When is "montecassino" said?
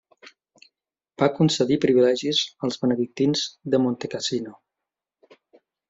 3.87-4.59